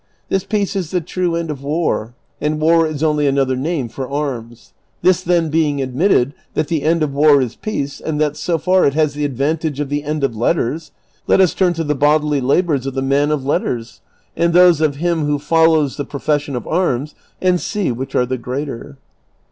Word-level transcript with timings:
This 0.29 0.43
peace 0.43 0.75
is 0.75 0.89
the 0.89 0.99
true 0.99 1.35
end 1.35 1.51
of 1.51 1.61
war; 1.61 2.15
and 2.41 2.59
war 2.59 2.87
is 2.87 3.03
only 3.03 3.27
another 3.27 3.55
name 3.55 3.87
for 3.87 4.09
arms. 4.09 4.73
This, 5.03 5.21
then, 5.21 5.51
being 5.51 5.79
admitted, 5.79 6.33
that 6.55 6.69
the 6.69 6.81
end 6.81 7.03
of 7.03 7.13
war 7.13 7.39
is 7.39 7.55
peace, 7.55 7.99
and 8.01 8.19
that 8.19 8.35
so 8.35 8.57
far 8.57 8.83
it 8.85 8.95
has 8.95 9.13
the 9.13 9.25
advantage 9.25 9.79
of 9.79 9.89
the 9.89 10.03
end 10.03 10.23
of 10.23 10.35
letters, 10.35 10.91
let 11.27 11.39
us 11.39 11.53
turn 11.53 11.73
to 11.73 11.83
the 11.83 11.93
bodily 11.93 12.41
labors 12.41 12.87
of 12.87 12.95
the 12.95 13.03
man 13.03 13.29
of 13.29 13.45
letters, 13.45 14.01
and 14.35 14.53
those 14.53 14.81
of 14.81 14.95
him 14.95 15.25
who 15.25 15.37
follows 15.37 15.97
the 15.97 16.03
profession 16.03 16.55
of 16.55 16.65
arms, 16.65 17.13
and 17.39 17.61
see 17.61 17.91
which 17.91 18.15
are 18.15 18.25
the 18.25 18.39
greater." 18.39 18.97